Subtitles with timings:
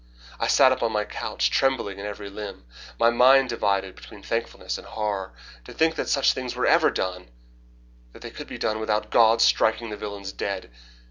[0.39, 2.65] I sat up on my couch, trembling in every limb,
[2.97, 5.33] my mind divided between thankfulness and horror.
[5.65, 7.27] To think that such things were ever done
[8.11, 10.71] that they could be done without God striking the villains dead.